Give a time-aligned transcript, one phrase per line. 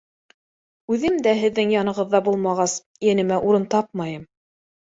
[0.95, 2.75] Үҙем дә һеҙҙең янығыҙҙа булмағас,
[3.09, 4.29] йәнемә урын тапмайым.